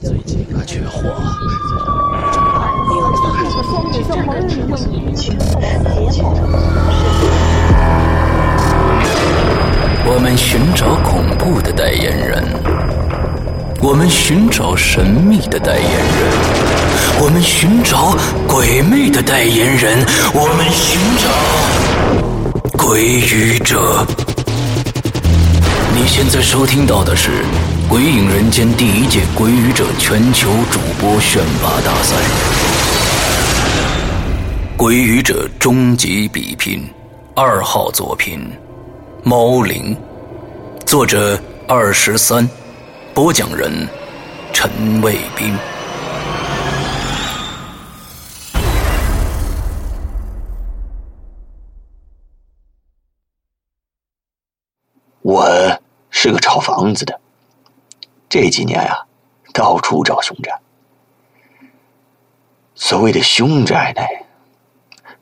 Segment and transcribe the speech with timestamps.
[0.00, 1.08] 最近啊缺货。
[10.04, 12.44] 我们寻找恐怖的代言人，
[13.80, 16.00] 我们寻找神秘的代言人，
[17.20, 18.16] 我们寻找
[18.46, 20.04] 鬼魅的代言人，
[20.34, 21.28] 我们寻找
[22.76, 24.06] 鬼语者。
[25.94, 27.30] 你现在收听到的是
[27.88, 32.16] 《鬼影人间》第一届鬼语者全球主播选拔大赛，
[34.76, 36.82] 《鬼语者》终极比拼
[37.34, 38.40] 二号作品
[39.28, 39.94] 《猫灵》，
[40.86, 42.48] 作者二十三，
[43.12, 43.86] 播讲人
[44.52, 44.70] 陈
[45.02, 45.54] 卫兵。
[55.20, 55.46] 我
[56.10, 57.20] 是个炒房子的，
[58.32, 59.06] 这几年啊，
[59.52, 60.58] 到处找凶宅。
[62.74, 64.02] 所谓的凶宅呢，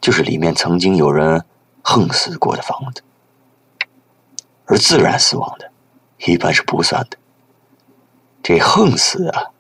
[0.01, 1.45] 就是里面曾经有人
[1.83, 3.03] 横死过的房子，
[4.65, 5.73] 而自然死亡的，
[6.19, 7.19] 一般是不算的。
[8.45, 9.51] 这横死啊，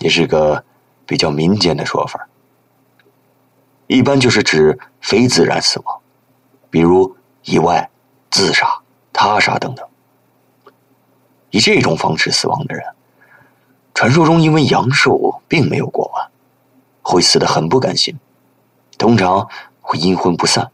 [0.00, 0.62] 也是个
[1.06, 2.28] 比较民间的说法，
[3.86, 6.00] 一般就是指非自然死亡，
[6.68, 7.88] 比如意外、
[8.30, 8.78] 自杀。
[9.10, 9.88] 他杀等等，
[11.54, 12.84] 以这种方式死亡的人，
[13.94, 16.28] 传说中因为阳寿并没有过完，
[17.00, 18.18] 会死得很不甘心，
[18.98, 19.48] 通常
[19.80, 20.68] 会阴魂不散，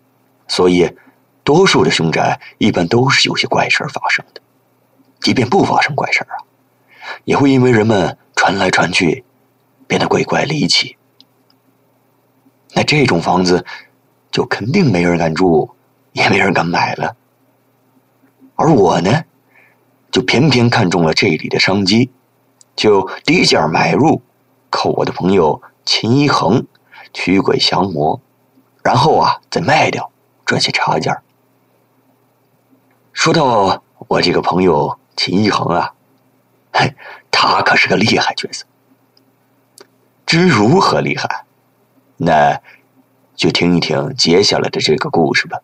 [0.49, 0.91] 所以
[1.45, 4.41] 多数的凶宅一般都是有些怪事发生的。
[5.21, 6.41] 即便不发生怪事啊，
[7.25, 9.23] 也会因为人们传来传去，
[9.87, 10.97] 变得鬼怪离奇。
[12.73, 13.67] 那这种房子，
[14.31, 15.69] 就肯定没人敢住，
[16.13, 17.15] 也没人敢买了。
[18.55, 19.25] 而我呢，
[20.11, 22.11] 就偏偏看中了这里的商机，
[22.75, 24.23] 就低价买入，
[24.69, 26.67] 靠我的朋友秦一恒
[27.13, 28.21] 驱鬼降魔，
[28.83, 30.11] 然后啊再卖掉
[30.45, 31.23] 赚些差价。
[33.13, 35.95] 说到我这个朋友秦一恒啊，
[36.73, 36.95] 嘿，
[37.31, 38.65] 他可是个厉害角色。
[40.27, 41.45] 至于如何厉害，
[42.17, 42.61] 那
[43.35, 45.61] 就听一听接下来的这个故事吧。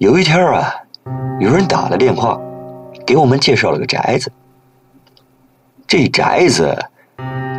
[0.00, 0.74] 有一天啊，
[1.40, 2.40] 有人打了电话，
[3.06, 4.32] 给我们介绍了个宅子。
[5.86, 6.74] 这宅子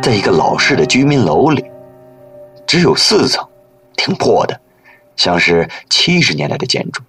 [0.02, 1.64] 在一个老式的居民楼里，
[2.66, 3.48] 只有四层，
[3.96, 4.60] 挺破的，
[5.14, 7.00] 像是七十年代的建筑。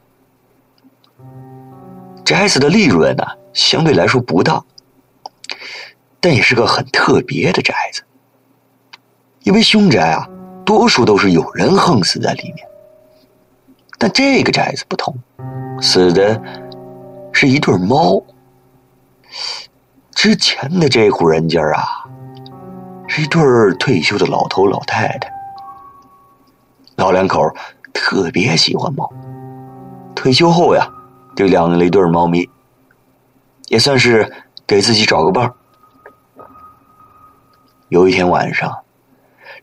[2.23, 4.63] 宅子的利润呢，相对来说不大，
[6.21, 8.03] 但也是个很特别的宅子，
[9.41, 10.29] 因为凶宅啊，
[10.63, 12.67] 多数都是有人横死在里面。
[13.97, 15.15] 但这个宅子不同，
[15.81, 16.41] 死的
[17.31, 18.21] 是一对猫。
[20.13, 22.05] 之前的这户人家啊，
[23.07, 23.41] 是一对
[23.79, 25.31] 退休的老头老太太，
[26.95, 27.49] 老两口
[27.93, 29.11] 特别喜欢猫，
[30.15, 30.87] 退休后呀，
[31.35, 32.49] 就养了一对猫咪，
[33.67, 34.31] 也算是
[34.67, 35.51] 给自己找个伴
[37.89, 38.79] 有一天晚上，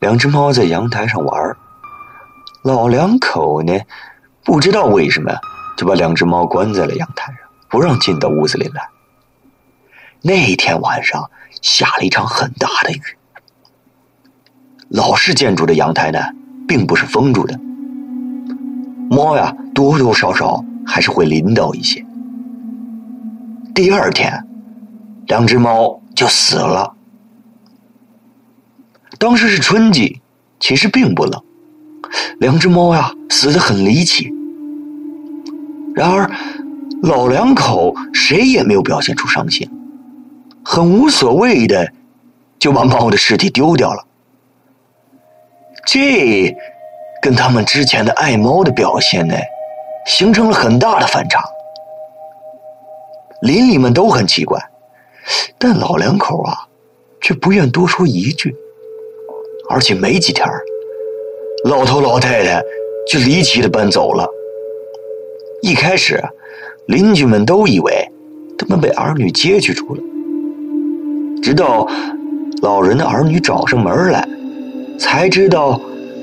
[0.00, 1.56] 两只猫在阳台上玩，
[2.64, 3.78] 老两口呢。
[4.50, 5.32] 不知道为什么，
[5.76, 7.36] 就把两只猫关在了阳台上，
[7.68, 8.88] 不让进到屋子里来。
[10.22, 11.30] 那天晚上
[11.62, 13.00] 下了一场很大的雨，
[14.88, 16.18] 老式建筑的阳台呢，
[16.66, 17.60] 并不是封住的，
[19.08, 22.04] 猫呀多多少少还是会淋到一些。
[23.72, 24.44] 第二天，
[25.28, 26.96] 两只猫就死了。
[29.16, 30.20] 当时是春季，
[30.58, 31.40] 其实并不冷。
[32.40, 34.28] 两只猫呀，死得很离奇。
[35.94, 36.30] 然而，
[37.02, 39.68] 老两口谁也没有表现出伤心，
[40.64, 41.92] 很无所谓的
[42.58, 44.04] 就把猫的尸体丢掉了。
[45.86, 46.54] 这
[47.22, 49.34] 跟他们之前的爱猫的表现呢，
[50.06, 51.42] 形成了很大的反差。
[53.42, 54.60] 邻里们都很奇怪，
[55.58, 56.68] 但老两口啊，
[57.20, 58.54] 却不愿多说一句。
[59.68, 60.44] 而且没几天
[61.64, 62.60] 老头老太太
[63.08, 64.28] 就离奇的搬走了。
[65.62, 66.22] 一开始，
[66.86, 68.08] 邻居们都以为
[68.56, 70.02] 他们被儿女接去住了。
[71.42, 71.86] 直到
[72.62, 74.26] 老人的儿女找上门来，
[74.98, 75.80] 才知道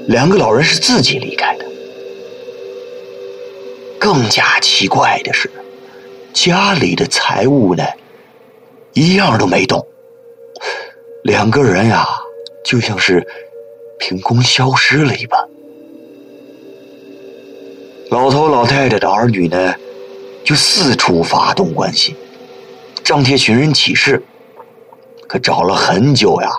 [0.07, 1.65] 两个老人是自己离开的。
[3.99, 5.49] 更加奇怪的是，
[6.33, 7.83] 家里的财物呢，
[8.93, 9.85] 一样都没动。
[11.23, 12.07] 两个人呀，
[12.63, 13.27] 就像是
[13.99, 15.39] 凭空消失了一般。
[18.09, 19.73] 老头老太太的儿女呢，
[20.45, 22.15] 就四处发动关系，
[23.03, 24.23] 张贴寻人启事，
[25.27, 26.49] 可找了很久呀，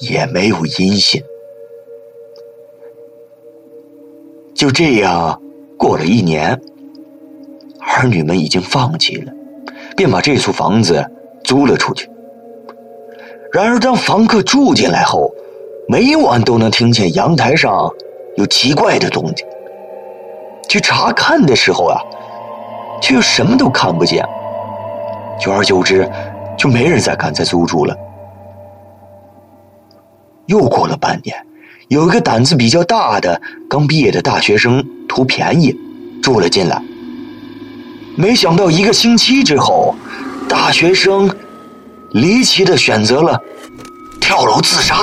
[0.00, 1.22] 也没有音信。
[4.52, 5.40] 就这样
[5.78, 6.60] 过了一年，
[7.78, 9.32] 儿女们已经放弃了，
[9.96, 11.08] 便把这处房子
[11.44, 12.10] 租了出去。
[13.52, 15.32] 然而，当房客住进来后，
[15.86, 17.88] 每晚都能听见阳台上
[18.36, 19.46] 有奇怪的动静。
[20.72, 22.00] 去查看的时候啊，
[22.98, 24.26] 却又什么都看不见。
[25.38, 26.10] 久而久之，
[26.56, 27.94] 就没人再敢再租住了。
[30.46, 31.36] 又过了半年，
[31.88, 33.38] 有一个胆子比较大的
[33.68, 35.76] 刚毕业的大学生图便宜，
[36.22, 36.82] 住了进来。
[38.16, 39.94] 没想到一个星期之后，
[40.48, 41.30] 大学生
[42.12, 43.38] 离奇的选择了
[44.22, 44.96] 跳楼自杀。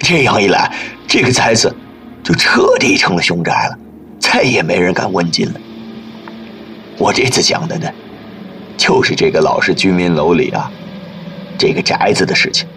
[0.00, 0.70] 这样一来，
[1.08, 1.74] 这个宅子
[2.26, 3.78] 就彻底成了凶宅了，
[4.18, 5.60] 再也没人敢问津了。
[6.98, 7.88] 我这次讲的呢，
[8.76, 10.68] 就是这个老式居民楼里啊，
[11.56, 12.68] 这个宅子的事情。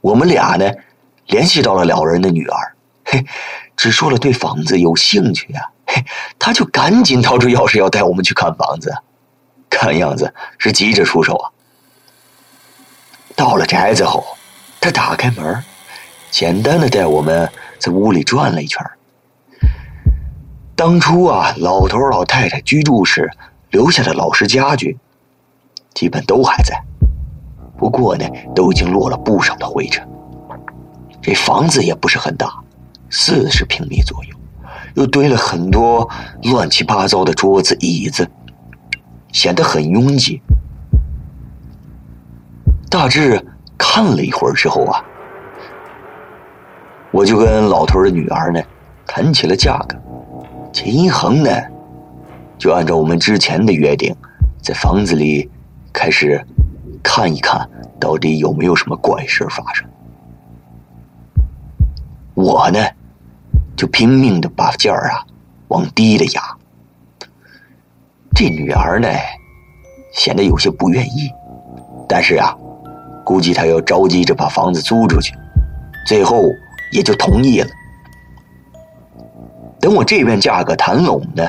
[0.00, 0.72] 我们俩呢，
[1.26, 2.74] 联系到了老人的女儿，
[3.04, 3.22] 嘿，
[3.76, 6.02] 只说了对房子有兴趣呀，嘿，
[6.38, 8.90] 他就赶紧掏出钥匙要带我们去看房子，
[9.84, 11.50] 看样子是急着出手啊。
[13.36, 14.24] 到了宅子后，
[14.80, 15.62] 他打开门，
[16.30, 18.82] 简单的带我们在屋里转了一圈。
[20.74, 23.30] 当初啊，老头老太太居住时
[23.70, 24.96] 留下的老式家具，
[25.92, 26.80] 基本都还在。
[27.76, 30.08] 不过呢，都已经落了不少的灰尘。
[31.20, 32.48] 这房子也不是很大，
[33.10, 34.36] 四十平米左右，
[34.94, 36.08] 又堆了很多
[36.44, 38.30] 乱七八糟的桌子椅子，
[39.34, 40.40] 显得很拥挤。
[42.88, 43.46] 大致
[43.76, 45.04] 看了一会儿之后啊，
[47.10, 48.62] 我就跟老头的女儿呢
[49.06, 49.94] 谈起了价格。
[50.72, 51.50] 秦一恒呢，
[52.56, 54.16] 就按照我们之前的约定，
[54.62, 55.50] 在房子里
[55.92, 56.42] 开始。
[57.06, 57.68] 看一看
[58.00, 59.86] 到底有没有什么怪事发生。
[62.32, 62.78] 我呢，
[63.76, 65.20] 就拼命的把价儿啊
[65.68, 66.40] 往低了压。
[68.34, 69.08] 这女儿呢，
[70.12, 71.30] 显得有些不愿意，
[72.08, 72.56] 但是啊，
[73.24, 75.32] 估计她要着急着把房子租出去，
[76.06, 76.42] 最后
[76.90, 77.68] 也就同意了。
[79.80, 81.48] 等我这边价格谈拢呢，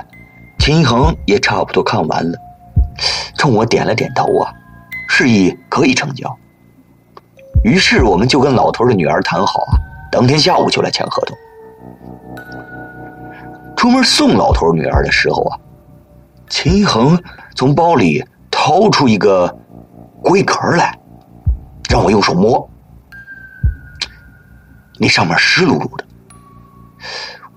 [0.59, 2.37] 秦恒也差不多看完了，
[3.35, 4.53] 冲我点了点头啊。
[5.07, 6.37] 示意可以成交，
[7.63, 9.73] 于是我们就跟老头的女儿谈好啊，
[10.11, 11.37] 当天下午就来签合同。
[13.77, 15.57] 出门送老头女儿的时候啊，
[16.49, 17.21] 秦恒
[17.55, 19.57] 从包里掏出一个
[20.21, 20.97] 龟壳来，
[21.89, 22.69] 让我用手摸，
[24.99, 26.05] 那上面湿漉漉的。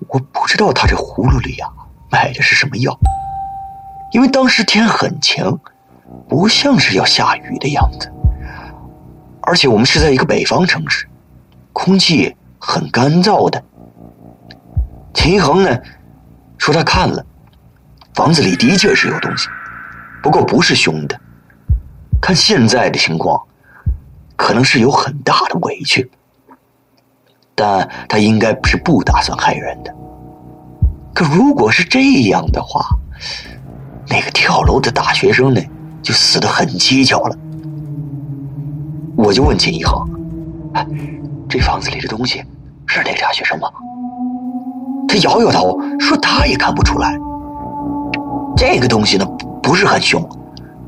[0.08, 1.68] 我不知道他这葫芦里呀
[2.10, 2.98] 卖的是什么药，
[4.12, 5.58] 因为当时天很晴。
[6.26, 8.10] 不像是要下雨的样子，
[9.42, 11.06] 而且我们是在一个北方城市，
[11.74, 13.62] 空气很干燥的。
[15.12, 15.78] 秦恒呢
[16.56, 17.24] 说他看了，
[18.18, 19.46] 房子里的确是有东西，
[20.20, 21.16] 不过不是凶的。
[22.20, 23.40] 看现在的情况，
[24.34, 26.10] 可能是有很大的委屈，
[27.54, 29.94] 但他应该是不打算害人的。
[31.14, 32.84] 可如果是这样的话，
[34.08, 35.60] 那个跳楼的大学生呢？
[36.02, 37.36] 就死得很蹊跷了，
[39.16, 40.04] 我就问秦一恒
[41.48, 42.42] ：“这房子里的东西
[42.86, 43.68] 是那大学生吗？”
[45.06, 47.16] 他摇摇头说：“他也看不出来。
[48.58, 49.24] 这个东西呢
[49.62, 50.22] 不是很凶，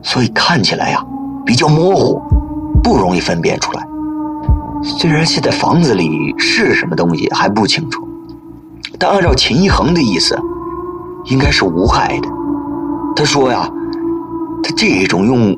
[0.02, 1.06] 所以看起来呀
[1.46, 2.20] 比较模糊，
[2.82, 3.86] 不容易分辨出来。
[4.82, 8.02] 虽然现在房子里是什么东西还不清楚，
[8.98, 10.36] 但按照秦一恒的意思，
[11.26, 12.28] 应该是无害的。
[13.14, 13.70] 他说呀。”
[14.62, 15.56] 他这种用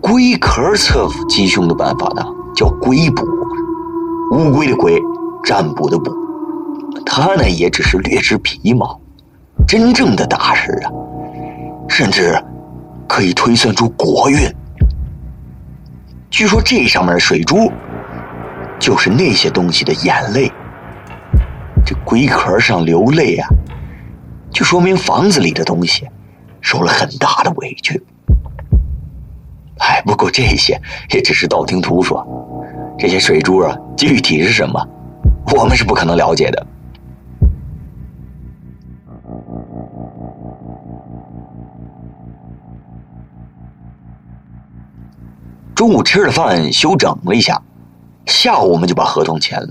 [0.00, 3.24] 龟壳测吉凶的办法呢，叫龟卜，
[4.32, 5.00] 乌龟的龟，
[5.44, 6.12] 占卜的卜。
[7.06, 8.98] 他呢也只是略知皮毛，
[9.64, 10.90] 真正的大师啊，
[11.92, 12.42] 甚至
[13.06, 14.50] 可以推算出国运。
[16.30, 17.70] 据说这上面的水珠，
[18.80, 20.50] 就是那些东西的眼泪。
[21.84, 23.46] 这龟壳上流泪啊，
[24.50, 26.08] 就说明房子里的东西
[26.62, 28.02] 受了很大的委屈。
[29.78, 30.80] 哎，不过这些
[31.10, 32.26] 也只是道听途说，
[32.98, 34.82] 这些水珠啊，具体是什么，
[35.54, 36.66] 我们是不可能了解的。
[45.82, 47.60] 中午吃了饭，休整了一下，
[48.24, 49.68] 下午我们就把合同签了。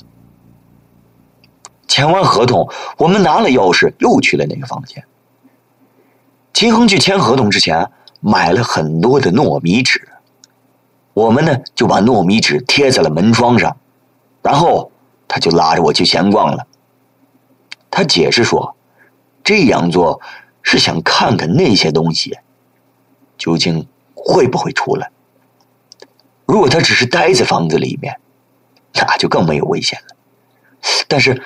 [1.88, 5.06] 签完合同，我们拿了钥匙，又去了那个房间。
[6.52, 7.90] 秦恒去签合同之前，
[8.20, 10.06] 买了很多的糯米纸，
[11.14, 13.78] 我们呢就把糯米纸贴在了门窗上，
[14.42, 14.92] 然后
[15.30, 16.68] 他就拉着我去闲逛了。
[17.90, 18.76] 他解释说，
[19.46, 20.20] 这样做
[20.62, 22.38] 是想看看那些东西
[23.38, 25.10] 究竟会不会出来。
[26.52, 28.20] 如果他只是待在房子里面，
[28.94, 30.18] 那就更没有危险了。
[31.08, 31.42] 但是，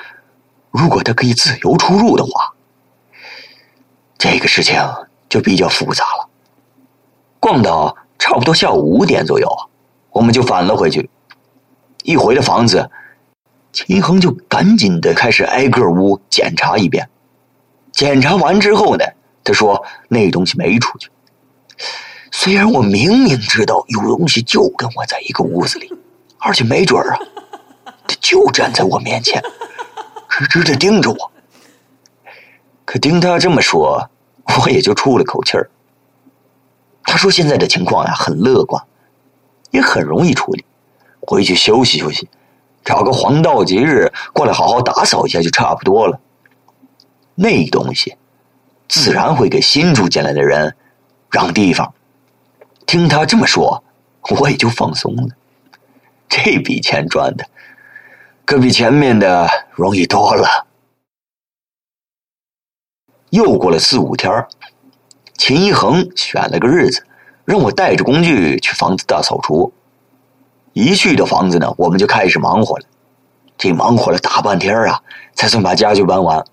[0.71, 2.55] 如果他可以自由出入的话，
[4.17, 4.81] 这个事情
[5.29, 6.27] 就比较复杂了。
[7.39, 9.47] 逛到差不多下午五点左右，
[10.09, 11.07] 我们就返了回去。
[12.01, 12.89] 一回到房子，
[13.71, 17.07] 秦恒就赶紧的开始挨个屋检查一遍。
[17.91, 19.05] 检查完之后呢，
[19.43, 21.12] 他说那东西没出去。
[22.37, 25.89] 虽然我明明知道有东西就跟我在一个屋子里，
[26.37, 27.19] 而且没准儿啊，
[28.05, 29.41] 他就站在我面前，
[30.29, 31.31] 直直的盯着我。
[32.83, 34.09] 可听他这么说，
[34.59, 35.71] 我也就出了口气儿。
[37.03, 38.83] 他说现在的情况呀很乐观，
[39.71, 40.65] 也很容易处理，
[41.21, 42.29] 回去休息休息，
[42.83, 46.19] 找个黄道吉日过来好好打扫一下就差不多了。
[47.33, 48.17] 那东西
[48.89, 50.75] 自然会给新住进来的人
[51.31, 51.93] 让地方。
[52.85, 53.83] 听他这么说，
[54.39, 55.35] 我也就放松了。
[56.27, 57.45] 这笔钱赚的
[58.45, 60.67] 可比前面的容易多了。
[63.29, 64.45] 又过了四五天，
[65.37, 67.05] 秦一恒选了个日子，
[67.43, 69.73] 让我带着工具去房子大扫除。
[70.73, 72.85] 一去到房子呢，我们就开始忙活了。
[73.57, 75.01] 这忙活了大半天啊，
[75.33, 76.45] 才算把家具搬完。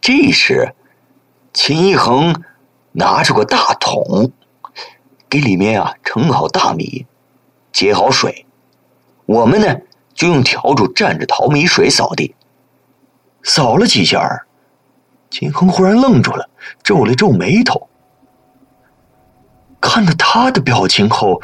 [0.00, 0.74] 这时，
[1.52, 2.42] 秦一恒
[2.92, 4.32] 拿出个大桶。
[5.30, 7.06] 给里面啊盛好大米，
[7.72, 8.46] 接好水，
[9.26, 9.76] 我们呢
[10.14, 12.34] 就用笤帚蘸着淘米水扫地。
[13.42, 14.46] 扫了几下，
[15.30, 16.48] 秦恒忽然愣住了，
[16.82, 17.88] 皱了皱眉头。
[19.80, 21.40] 看到他的表情后，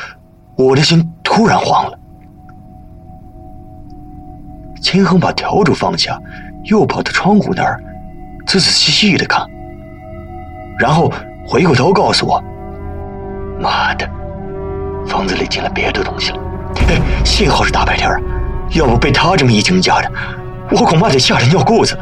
[0.56, 1.98] 我的心突然慌了。
[4.82, 6.18] 秦恒把笤帚放下，
[6.64, 7.80] 又跑到窗户那儿，
[8.46, 9.46] 仔仔细细的看，
[10.78, 11.12] 然后
[11.46, 12.42] 回过头告诉我。
[13.58, 14.08] 妈的，
[15.06, 16.38] 房子里进了别的东西了！
[16.88, 18.10] 哎幸好是大白天
[18.72, 20.10] 要不被他这么一惊吓的，
[20.70, 21.98] 我恐怕得吓得尿裤子。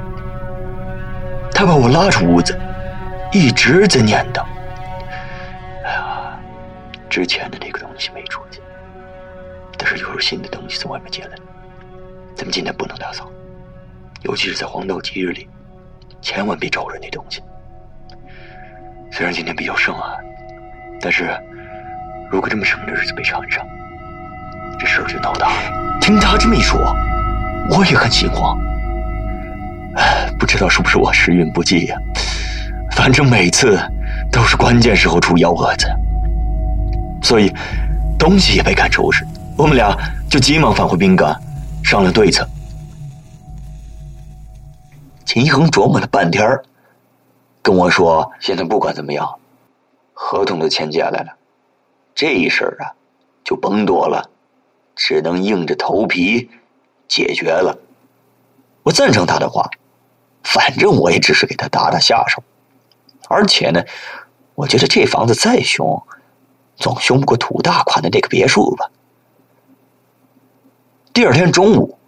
[1.54, 2.58] 他把我拉出屋子，
[3.32, 4.42] 一直在念叨
[5.84, 6.38] ：“哎呀，
[7.08, 8.60] 之前的那个东西没出去，
[9.76, 11.30] 但是又有新的东西从外面进来，
[12.34, 13.30] 咱们今天不能打扫，
[14.22, 15.48] 尤其是在黄道吉日里，
[16.20, 17.42] 千万别招惹那东西。
[19.12, 20.16] 虽然今天比较盛啊。”
[21.02, 21.36] 但是，
[22.30, 23.66] 如果这么什么的日子被缠上，
[24.78, 25.98] 这事儿就闹大了。
[26.00, 26.78] 听他这么一说，
[27.68, 28.56] 我也很心慌。
[30.38, 31.96] 不知道是不是我时运不济呀？
[32.92, 33.76] 反正每次
[34.30, 35.88] 都是关键时候出幺蛾子，
[37.20, 37.52] 所以
[38.16, 39.26] 东西也没敢收拾。
[39.56, 39.96] 我们俩
[40.30, 41.34] 就急忙返回宾馆，
[41.82, 42.48] 商量对策。
[45.24, 46.46] 秦一恒琢磨了半天
[47.60, 49.28] 跟我说：“现在不管怎么样。”
[50.24, 51.36] 合同都签下来了，
[52.14, 52.94] 这事儿啊，
[53.42, 54.30] 就甭躲了，
[54.94, 56.48] 只能硬着头皮
[57.08, 57.76] 解决了。
[58.84, 59.68] 我赞成他的话，
[60.44, 62.40] 反正我也只是给他打打下手，
[63.28, 63.82] 而且呢，
[64.54, 66.00] 我觉得这房子再凶，
[66.76, 68.90] 总凶不过土大款的那个别墅吧。
[71.12, 71.98] 第二天中午，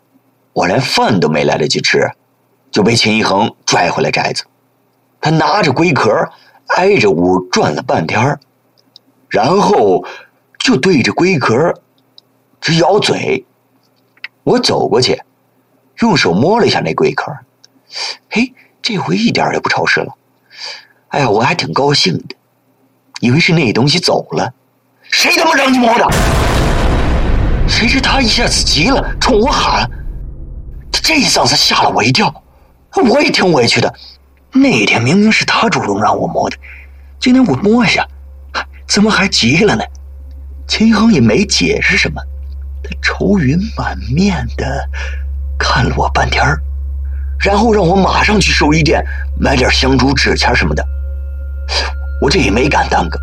[0.52, 2.08] 我连饭都没来得及吃，
[2.70, 4.44] 就被秦一恒拽回了宅子，
[5.20, 6.30] 他拿着龟壳。
[6.68, 8.38] 挨着屋转了半天
[9.28, 10.04] 然后
[10.58, 11.74] 就对着龟壳
[12.60, 13.44] 直咬嘴。
[14.42, 15.22] 我走过去，
[16.00, 17.32] 用手摸了一下那龟壳，
[18.30, 18.52] 嘿，
[18.82, 20.14] 这回一点也不潮湿了。
[21.08, 22.36] 哎呀，我还挺高兴的，
[23.20, 24.52] 以为是那东西走了。
[25.02, 26.06] 谁他妈让你摸的？
[27.66, 29.88] 谁知他一下子急了，冲我喊。
[30.92, 32.42] 这一嗓子吓了我一跳，
[33.10, 33.94] 我也挺委屈的。
[34.56, 36.56] 那天明明是他主动让我摸的，
[37.18, 38.06] 今天我摸一下，
[38.86, 39.82] 怎么还急了呢？
[40.68, 42.22] 秦恒也没解释什么，
[42.82, 44.88] 他愁云满面的
[45.58, 46.42] 看了我半天
[47.40, 49.04] 然后让我马上去寿衣店
[49.38, 50.86] 买点香烛纸钱什么的。
[52.22, 53.18] 我这也没敢耽搁，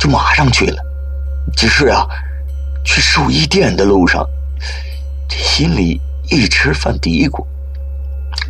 [0.00, 0.82] 就马上去了。
[1.56, 2.04] 只是啊，
[2.84, 4.26] 去寿衣店的路上，
[5.28, 7.46] 这心里一直犯嘀咕，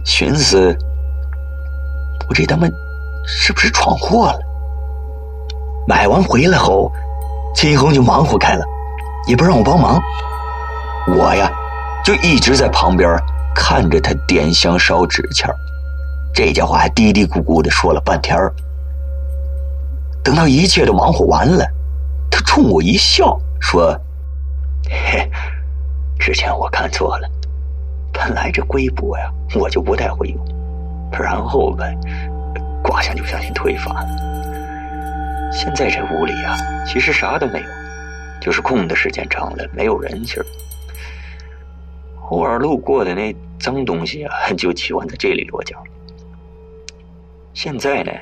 [0.02, 0.74] 寻思。
[2.32, 2.66] 这他妈
[3.26, 4.38] 是不是闯祸了？
[5.86, 6.90] 买完回来后，
[7.54, 8.64] 秦恒就忙活开了，
[9.26, 10.00] 也不让我帮忙。
[11.08, 11.50] 我呀，
[12.04, 13.18] 就一直在旁边
[13.54, 15.50] 看着他点香烧纸钱
[16.32, 18.38] 这家伙还嘀嘀咕咕的说了半天
[20.24, 21.66] 等到一切都忙活完了，
[22.30, 23.98] 他冲我一笑，说
[24.88, 25.28] ：“嘿，
[26.18, 27.28] 之前我看错了，
[28.12, 30.51] 本来这龟钵呀，我就不太会用。
[31.20, 31.96] 然后呗，
[32.82, 35.50] 卦象就相信推翻了。
[35.52, 37.66] 现在这屋里啊，其实啥都没有，
[38.40, 40.46] 就是空的时间长了，没有人气儿。”
[42.30, 45.76] 偶尔路过的那脏东西啊，就喜欢在这里落脚。
[47.52, 48.12] 现在呢，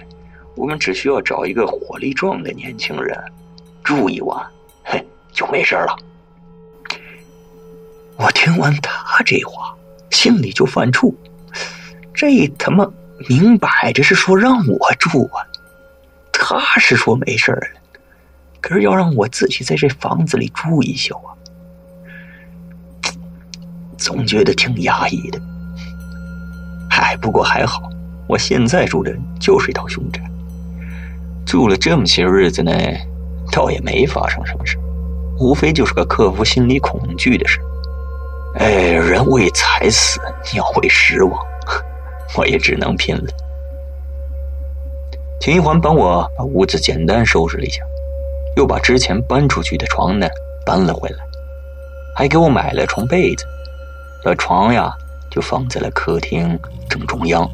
[0.56, 3.16] 我们只需要找一个火力壮的年轻人
[3.84, 4.44] 住一晚，
[4.82, 5.96] 嘿，就没事了。
[8.16, 9.72] 我听完他这话，
[10.10, 11.14] 心里就犯怵，
[12.20, 12.86] 这他妈
[13.30, 15.40] 明摆着是说让我住啊，
[16.30, 17.66] 他是说没事了，
[18.60, 21.32] 可是要让我自己在这房子里住一宿啊。
[23.96, 25.40] 总觉得挺压抑的，
[26.90, 27.88] 嗨，不过还好，
[28.28, 30.20] 我现在住的就是一套凶宅，
[31.46, 32.70] 住了这么些日子呢，
[33.50, 34.76] 倒也没发生什么事，
[35.38, 37.58] 无非就是个克服心理恐惧的事。
[38.56, 40.20] 哎，人为财死，
[40.52, 41.46] 鸟为食亡，
[42.36, 43.24] 我也只能拼了。
[45.40, 47.82] 秦一环帮我把屋子简单收拾了一下，
[48.56, 50.28] 又把之前搬出去的床呢
[50.66, 51.16] 搬了回来，
[52.14, 53.44] 还给我买了床被子。
[54.22, 54.92] 把床呀，
[55.30, 56.58] 就放在了客厅
[56.90, 57.50] 正中央。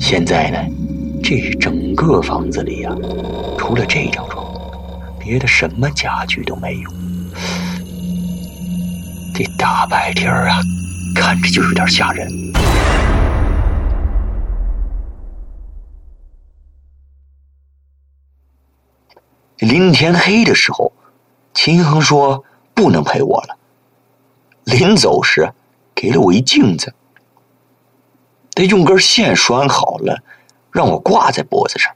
[0.00, 0.58] 现在呢，
[1.22, 2.90] 这整个房子里呀，
[3.58, 4.46] 除了这张床，
[5.18, 6.90] 别的什么家具都没有。
[9.34, 10.60] 这大白天啊，
[11.14, 12.26] 看着就有点吓人。
[19.58, 20.92] 临天黑的时候，
[21.54, 22.44] 秦恒说
[22.74, 23.56] 不能陪我了。
[24.64, 25.52] 临走时，
[25.94, 26.92] 给了我一镜子，
[28.54, 30.22] 他用根线拴好了，
[30.72, 31.94] 让我挂在脖子上，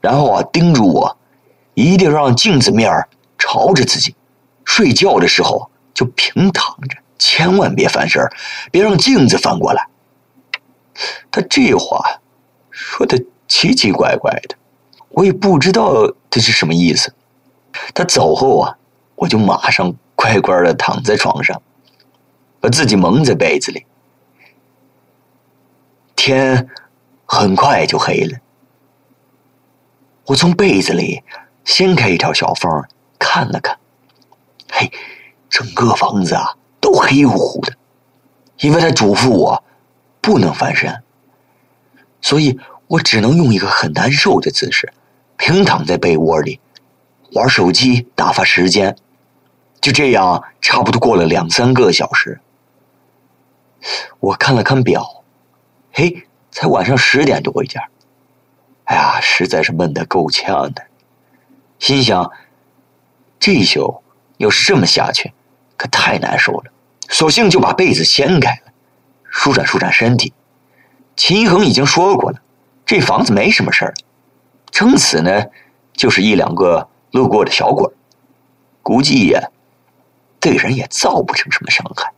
[0.00, 1.18] 然后啊，叮嘱我，
[1.74, 4.14] 一定让镜子面朝着自己，
[4.64, 8.22] 睡觉的时候就平躺着，千万别翻身
[8.70, 9.88] 别让镜子翻过来。
[11.30, 12.20] 他这话
[12.70, 14.56] 说的奇奇怪怪的，
[15.16, 17.12] 我也不知道这是什么意思。
[17.94, 18.76] 他走后啊，
[19.16, 19.94] 我就马上。
[20.18, 21.60] 乖乖的躺在床上，
[22.58, 23.84] 把自己蒙在被子里。
[26.16, 26.70] 天
[27.26, 28.38] 很快就黑了。
[30.24, 31.22] 我从被子里
[31.66, 32.82] 掀开一条小缝，
[33.18, 33.78] 看了看，
[34.72, 34.90] 嘿，
[35.50, 37.74] 整个房子啊都黑乎乎的。
[38.60, 39.62] 因为他嘱咐我
[40.22, 41.02] 不能翻身，
[42.22, 44.90] 所以我只能用一个很难受的姿势，
[45.36, 46.60] 平躺在被窝里，
[47.32, 48.96] 玩手机打发时间。
[49.80, 52.40] 就这样，差不多过了两三个小时。
[54.18, 55.22] 我看了看表，
[55.92, 57.84] 嘿，才晚上十点多一点。
[58.84, 60.82] 哎呀，实在是闷得够呛的。
[61.78, 62.32] 心想，
[63.38, 64.02] 这一宿
[64.38, 65.32] 要是这么下去，
[65.76, 66.72] 可太难受了。
[67.08, 68.72] 索性就把被子掀开了，
[69.30, 70.32] 舒展舒展身体。
[71.14, 72.40] 秦一恒已经说过了，
[72.84, 73.94] 这房子没什么事儿，
[74.78, 75.46] 撑死呢，
[75.94, 77.90] 就是一两个路过的小鬼
[78.82, 79.48] 估计呀。
[80.38, 82.12] 对人也造不成什么伤害。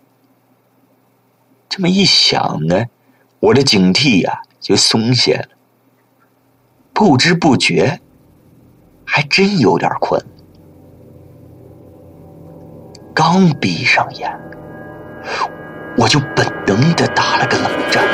[1.68, 2.87] 这么一想呢，
[3.38, 5.49] 我的警惕呀就松懈了。
[6.92, 8.01] 不知不觉，
[9.05, 10.21] 还真有点困。
[13.14, 14.37] 刚闭上眼，
[15.97, 18.05] 我就本能的打了个冷战。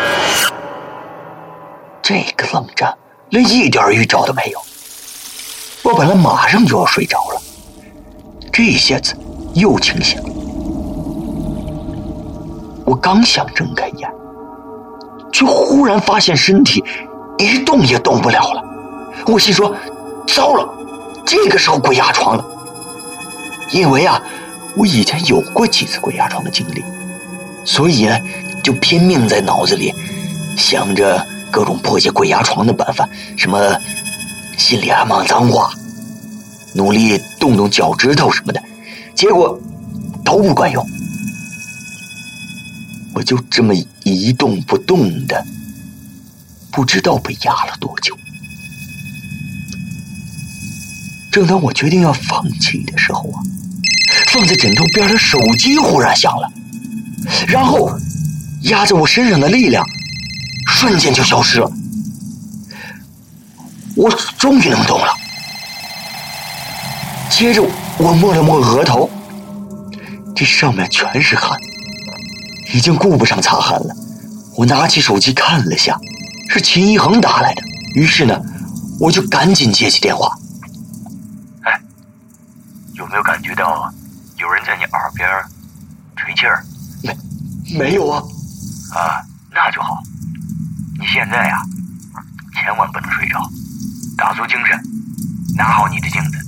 [2.02, 2.98] 这个冷战
[3.34, 4.60] 连一点预兆都没有。
[5.82, 7.42] 我本来马上就要睡着了，
[8.52, 9.14] 这下子。
[9.54, 10.28] 又清醒了，
[12.84, 14.10] 我刚想睁开眼，
[15.32, 16.82] 却忽然发现身体
[17.38, 18.64] 一动也动不了了。
[19.28, 19.72] 我心说
[20.26, 20.68] ：“糟了，
[21.24, 22.44] 这个时候鬼压床了。”
[23.70, 24.20] 因为啊，
[24.76, 26.82] 我以前有过几次鬼压床的经历，
[27.64, 28.18] 所以呢，
[28.60, 29.94] 就拼命在脑子里
[30.56, 33.78] 想着各种破解鬼压床的办法，什么
[34.58, 35.72] 心里还骂脏话，
[36.74, 38.60] 努力动动脚趾头什么的。
[39.14, 39.56] 结果
[40.24, 40.84] 都不管用，
[43.14, 45.46] 我就这么一动不动的，
[46.72, 48.18] 不知道被压了多久。
[51.30, 53.38] 正当我决定要放弃的时候啊，
[54.26, 56.52] 放在枕头边的手机忽然响了，
[57.46, 57.96] 然后
[58.62, 59.86] 压在我身上的力量
[60.86, 61.70] 瞬间就消失了，
[63.96, 65.14] 我终于能动了。
[67.30, 67.66] 接着。
[67.96, 69.08] 我摸了摸额头，
[70.34, 71.56] 这上面全是汗，
[72.72, 73.94] 已经顾不上擦汗了。
[74.56, 75.96] 我拿起手机看了下，
[76.50, 77.62] 是秦一恒打来的。
[77.94, 78.36] 于是呢，
[78.98, 80.36] 我就赶紧接起电话。
[81.62, 81.80] 哎，
[82.94, 83.88] 有没有感觉到
[84.38, 85.28] 有人在你耳边
[86.16, 86.64] 吹气儿？
[87.00, 87.16] 没，
[87.78, 88.20] 没有啊。
[88.92, 90.02] 啊，那就好。
[91.04, 91.62] 你现在呀，
[92.54, 93.38] 千万不能睡着，
[94.16, 94.82] 打足精神，
[95.54, 96.38] 拿好你的镜子。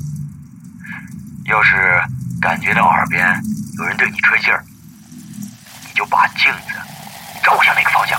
[1.45, 2.01] 要是
[2.41, 3.39] 感觉到耳边
[3.77, 4.65] 有人对你吹气儿，
[5.87, 6.75] 你就把镜子
[7.45, 8.19] 照向那个方向。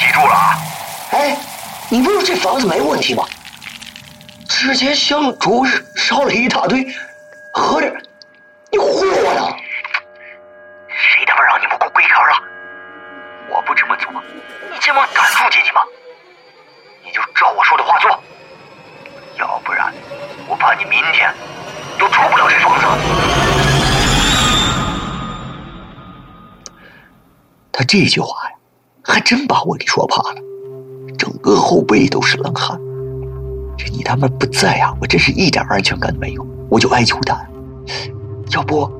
[0.00, 0.58] 记住了啊！
[1.12, 1.38] 哎，
[1.88, 3.22] 你不是说这房子没问题吗？
[4.48, 6.84] 之前香烛烧了一大堆，
[7.54, 7.88] 合着
[8.72, 9.56] 你唬我呢？
[10.88, 11.51] 谁他妈让
[14.84, 15.80] 这么敢住进去吗？
[17.04, 18.10] 你就照我说的话做，
[19.38, 19.94] 要不然
[20.48, 21.32] 我怕你明天。
[21.98, 22.86] 都出不了这房子。
[27.70, 28.56] 他这句话呀，
[29.04, 30.36] 还真把我给说怕了，
[31.16, 32.76] 整个后背都是冷汗。
[33.78, 36.44] 这你他妈不在啊，我真是一点安全感都没有。
[36.68, 37.40] 我就哀求他，
[38.50, 38.90] 要不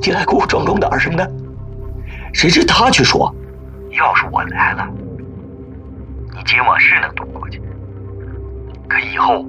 [0.00, 1.28] 你来给我壮壮胆什么的。
[2.32, 3.34] 谁知他却说，
[3.90, 4.88] 要是我来了，
[6.36, 7.60] 你今晚是能躲过去，
[8.86, 9.44] 可以后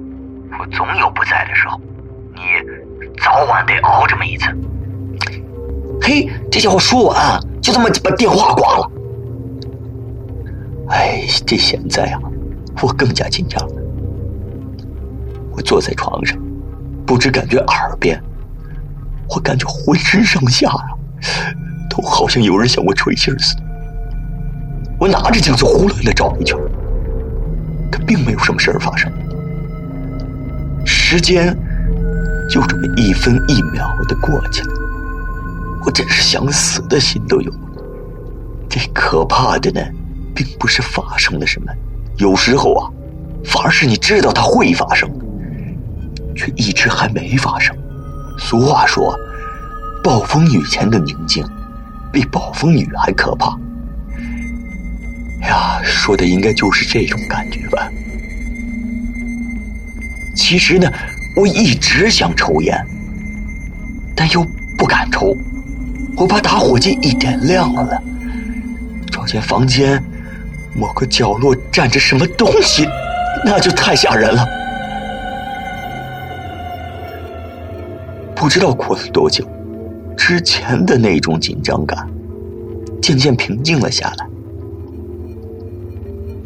[0.58, 1.78] 我总有不在的时候，
[2.34, 2.40] 你。
[3.20, 4.46] 早晚得熬这么一次。
[6.00, 8.90] 嘿，这家伙说完，就这么把电话挂了。
[10.90, 12.20] 哎，这现在啊，
[12.80, 13.74] 我更加紧张了。
[15.50, 16.38] 我坐在床上，
[17.04, 18.22] 不知感觉耳边，
[19.28, 20.94] 我感觉浑身上下啊，
[21.90, 23.62] 都好像有人向我吹气似的。
[24.98, 26.58] 我拿着镜子胡乱的照了一圈，
[27.90, 29.10] 可并没有什么事儿发生。
[30.84, 31.56] 时间。
[32.50, 34.72] 就这么一分一秒的过去了，
[35.84, 37.58] 我真是想死的心都有了。
[38.70, 39.86] 这可怕的呢，
[40.34, 41.70] 并不是发生了什么，
[42.16, 42.90] 有时候啊，
[43.44, 45.10] 反而是你知道它会发生，
[46.34, 47.76] 却一直还没发生。
[48.38, 49.14] 俗话说，
[50.02, 51.44] 暴风雨前的宁静，
[52.10, 53.54] 比暴风雨还可怕。
[55.42, 57.90] 呀，说的应该就是这种感觉吧。
[60.34, 60.90] 其实呢。
[61.36, 62.76] 我一直想抽烟，
[64.16, 64.44] 但又
[64.76, 65.36] 不敢抽，
[66.16, 68.02] 我怕打火机一点亮了，
[69.08, 70.02] 照见房间
[70.74, 72.88] 某个角落站着什么东西，
[73.44, 74.44] 那就太吓人了。
[78.34, 79.48] 不知道过了多久，
[80.16, 82.04] 之前的那种紧张感
[83.00, 84.26] 渐渐平静了下来，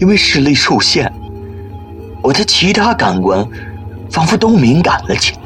[0.03, 1.09] 因为视力受限，
[2.21, 3.47] 我的其他感官。
[4.11, 5.41] 仿佛都敏感了起来，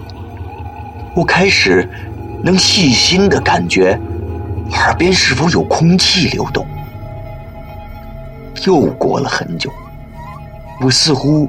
[1.14, 1.88] 我开始
[2.42, 3.96] 能细心的感觉
[4.72, 6.66] 耳边是否有空气流动。
[8.64, 9.70] 又过了很久，
[10.80, 11.48] 我似乎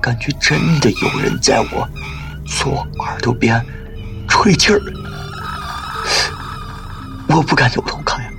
[0.00, 1.88] 感觉真的有人在我
[2.46, 3.60] 左耳朵边
[4.28, 4.80] 吹气儿，
[7.26, 8.30] 我不敢扭头看呀，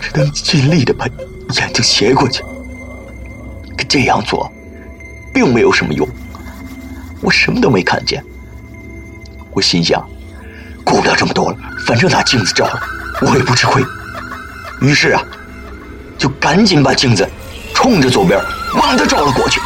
[0.00, 1.06] 只能尽力的把
[1.56, 2.42] 眼睛斜过去。
[3.76, 4.50] 可这样做。
[5.30, 6.08] 并没有什么用，
[7.20, 8.24] 我什么都没看见。
[9.52, 10.04] 我心想，
[10.82, 11.56] 顾不了这么多了，
[11.86, 12.68] 反正拿镜子照，
[13.20, 13.80] 我也不吃亏。
[14.80, 15.22] 于是啊，
[16.16, 17.28] 就赶紧把镜子
[17.72, 18.40] 冲着左边
[18.74, 19.60] 猛地照了过去。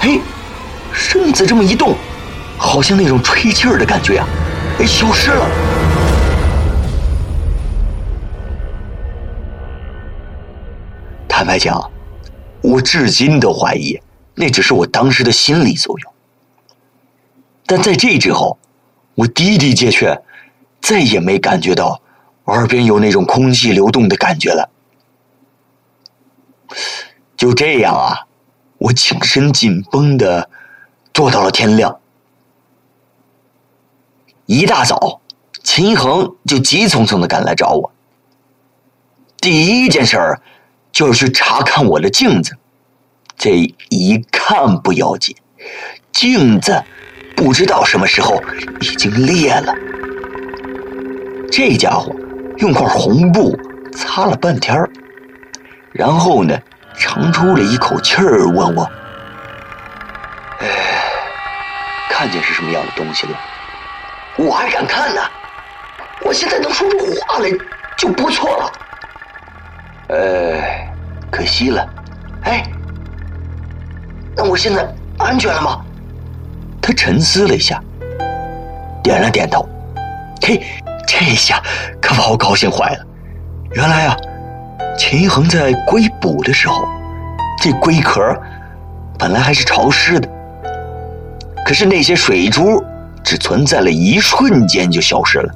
[0.00, 0.20] 嘿，
[0.92, 1.94] 身子这么一动，
[2.58, 4.26] 好像那种吹气儿的感觉啊，
[4.80, 5.46] 哎，消失了。
[11.46, 11.90] 白讲，
[12.62, 14.00] 我至今都怀疑。
[14.36, 16.12] 那只是我当时的心理作用，
[17.66, 18.58] 但在这之后，
[19.14, 20.22] 我的的确确
[20.80, 22.00] 再也没感觉到
[22.46, 24.68] 耳边有那种空气流动的感觉了。
[27.36, 28.26] 就这样啊，
[28.78, 30.50] 我紧身紧绷的
[31.12, 32.00] 坐到了天亮。
[34.46, 35.20] 一大早，
[35.62, 37.92] 秦恒就急匆匆的赶来找我，
[39.40, 40.42] 第一件事儿
[40.94, 42.56] 就是查看我的镜子。
[43.36, 43.50] 这
[43.90, 45.34] 一看不要紧，
[46.12, 46.80] 镜子
[47.36, 48.40] 不知道什么时候
[48.80, 49.74] 已经裂了。
[51.50, 52.14] 这家伙
[52.58, 53.58] 用块红布
[53.92, 54.76] 擦了半天
[55.90, 56.56] 然后呢，
[56.96, 58.88] 长出了一口气儿，问我
[60.60, 60.68] ：“哎，
[62.08, 63.36] 看见是什么样的东西了？
[64.36, 65.20] 我还敢看呢？
[66.20, 67.50] 我现在能说出话来
[67.96, 68.72] 就不错了。
[70.08, 70.53] 哎，
[71.54, 71.88] 惜了，
[72.42, 72.64] 哎。”
[74.36, 75.80] 那我现在安全了吗？
[76.82, 77.80] 他沉思了一下，
[79.00, 79.68] 点了点头。
[80.42, 80.60] 嘿，
[81.06, 81.62] 这下
[82.02, 83.06] 可把我高兴坏了。
[83.70, 84.16] 原来啊，
[84.98, 86.84] 秦一恒在龟捕的时候，
[87.62, 88.36] 这龟壳
[89.16, 90.28] 本来还是潮湿的，
[91.64, 92.82] 可是那些水珠
[93.22, 95.54] 只存在了一瞬间就消失了，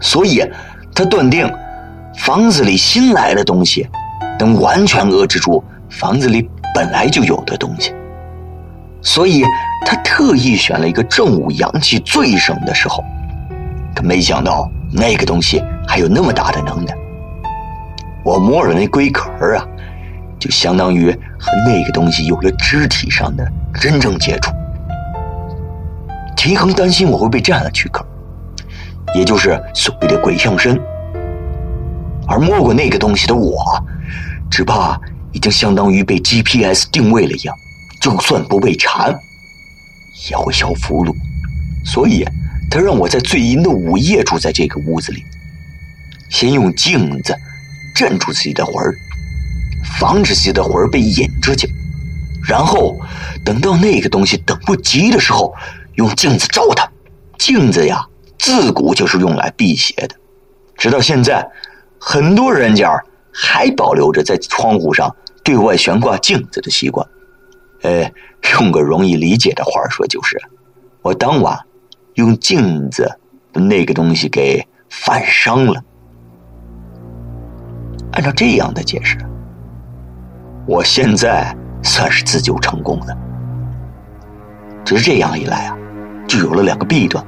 [0.00, 0.44] 所以
[0.92, 1.48] 他断定
[2.18, 3.88] 房子里新来的东西
[4.38, 7.94] 能完全遏制住房子里本来就有的东西。
[9.00, 9.42] 所以
[9.84, 13.02] 他特意选了一个正午阳气最盛的时候，
[13.94, 16.94] 可没想到那个东西还有那么大的能耐。
[18.24, 19.66] 我摸了那龟壳啊，
[20.38, 24.52] 就相当于和那个东西有了肢体上的真正接触。
[26.36, 28.04] 秦恒担心我会被占了躯壳，
[29.14, 30.80] 也就是所谓的鬼上身，
[32.28, 33.64] 而摸过那个东西的我，
[34.52, 35.00] 只怕
[35.32, 37.56] 已经相当于被 GPS 定位了一样。
[37.98, 39.18] 就算不被缠，
[40.28, 41.14] 也会消俘虏。
[41.84, 42.22] 所以，
[42.70, 45.24] 他让我在最阴的午夜住在这个屋子里，
[46.28, 47.34] 先用镜子
[47.94, 48.74] 镇住自己的魂，
[49.98, 51.70] 防止自己的魂被引出去。
[52.44, 53.00] 然后，
[53.44, 55.54] 等到那个东西等不及的时候，
[55.94, 56.86] 用镜子照它。
[57.38, 58.04] 镜子呀，
[58.38, 60.16] 自古就是用来辟邪的，
[60.76, 61.48] 直到现在，
[62.00, 63.00] 很多人家
[63.32, 67.06] 还保留着在窗户上对外悬挂镜子的习惯。
[67.82, 68.12] 呃，
[68.54, 70.40] 用个容易理解的话说，就是
[71.00, 71.58] 我当晚
[72.14, 73.18] 用镜子
[73.52, 75.82] 把那个东西给犯伤了。
[78.12, 79.18] 按照这样的解释，
[80.66, 83.16] 我现在算是自救成功了。
[84.84, 85.76] 只是这样一来啊，
[86.28, 87.24] 就有了两个弊端。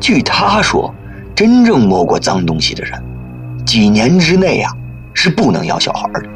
[0.00, 0.92] 据他说，
[1.34, 4.72] 真正摸过脏东西的人，几年之内啊
[5.14, 6.28] 是不能要小孩的，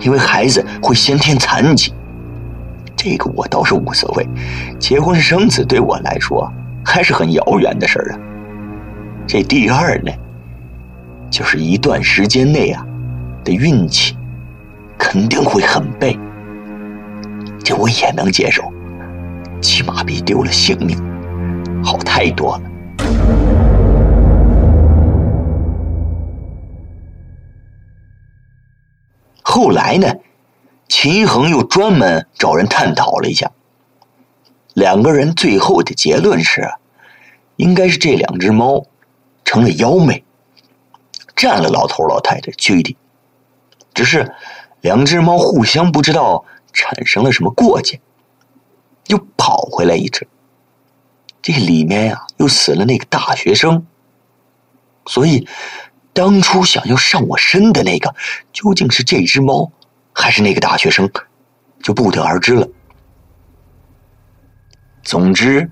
[0.00, 1.92] 因为孩子会先天残疾。
[2.96, 4.26] 这个我倒是无所谓，
[4.78, 6.50] 结婚生子对我来说
[6.84, 8.18] 还是很遥远的事儿啊。
[9.26, 10.12] 这第二呢，
[11.30, 12.86] 就是一段时间内啊
[13.42, 14.16] 的运气
[14.96, 16.18] 肯定会很背，
[17.62, 18.72] 这我也能接受，
[19.60, 20.96] 起码比丢了性命
[21.82, 23.53] 好太多了。
[29.54, 30.12] 后来呢？
[30.88, 33.52] 秦衡又专门找人探讨了一下，
[34.74, 36.74] 两个人最后的结论是，
[37.54, 38.84] 应该是这两只猫
[39.44, 40.24] 成了妖魅，
[41.36, 42.96] 占了老头老太太躯体。
[43.94, 44.34] 只是
[44.80, 48.00] 两只猫互相不知道产生了什么过节，
[49.06, 50.26] 又跑回来一只。
[51.40, 53.86] 这里面呀，又死了那个大学生，
[55.06, 55.46] 所以
[56.14, 58.14] 当初想要上我身的那个，
[58.52, 59.70] 究竟是这只猫？
[60.12, 61.10] 还是那个大学生，
[61.82, 62.66] 就不得而知了。
[65.02, 65.68] 总之，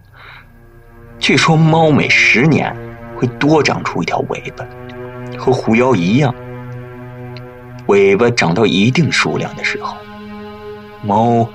[1.20, 2.76] 据说猫每十年
[3.16, 4.66] 会多长出一条尾巴，
[5.38, 6.34] 和狐妖一样。
[7.86, 9.96] 尾巴长到一定数量的时候，
[11.04, 11.48] 猫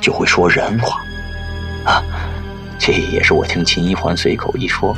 [0.00, 1.00] 就会说人话。
[1.84, 2.02] 啊，
[2.76, 4.96] 这也是我听秦一环随口一说，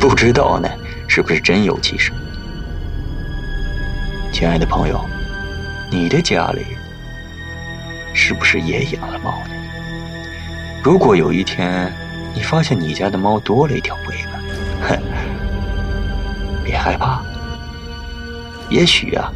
[0.00, 0.68] 不知道呢
[1.06, 2.10] 是不是真有其事？
[4.32, 5.04] 亲爱的朋友。
[5.90, 6.64] 你的家里
[8.14, 9.54] 是不是也养了猫呢？
[10.84, 11.92] 如果有一天
[12.32, 14.38] 你发现你家的猫多了一条尾巴，
[14.88, 15.02] 哼，
[16.64, 17.20] 别害怕，
[18.68, 19.32] 也许啊，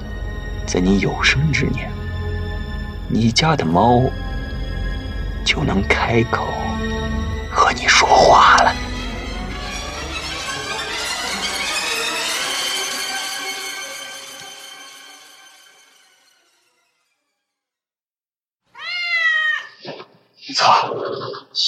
[0.65, 1.91] 在你有生之年，
[3.09, 4.01] 你家的猫
[5.45, 6.47] 就能开口
[7.51, 8.73] 和你说话了。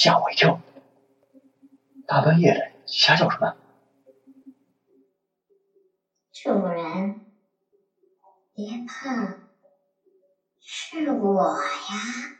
[0.06, 0.62] 吓我一跳！
[2.06, 3.56] 大半夜的瞎叫什么？
[6.32, 7.26] 主人，
[8.54, 9.48] 别怕，
[10.60, 12.35] 是我呀。